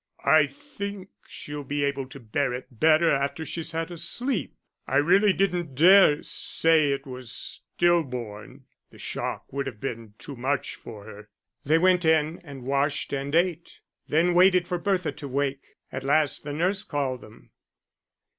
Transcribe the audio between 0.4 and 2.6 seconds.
think she'll be able to bear